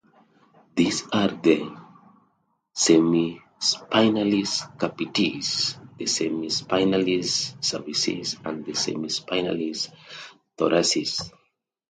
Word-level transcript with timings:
These 0.75 1.07
are 1.13 1.27
the 1.27 1.59
semispinalis 2.75 3.41
capitis, 4.81 5.77
the 5.95 6.05
semispinalis 6.05 7.53
cervicis 7.67 8.43
and 8.43 8.65
the 8.65 8.71
semispinalis 8.71 9.91
thoracis. 10.57 11.29